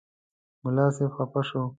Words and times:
ملا 0.63 0.85
صاحب 0.95 1.09
خفه 1.15 1.41
شو. 1.47 1.61